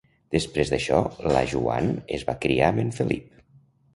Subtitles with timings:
[0.35, 1.01] Després d'això,
[1.35, 3.39] la Joan es va criar amb en Felip.